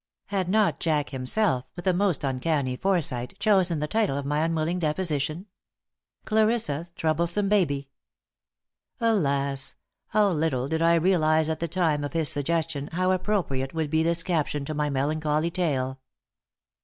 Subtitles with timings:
[0.33, 4.79] Had not Jack himself, with a most uncanny foresight, chosen the title of my unwilling
[4.79, 5.45] deposition?
[6.25, 7.87] "Clarissa's Troublesome Baby!"
[8.99, 9.75] Alas,
[10.07, 14.01] how little did I realize at the time of his suggestion how appropriate would be
[14.01, 15.99] this caption to my melancholy tale!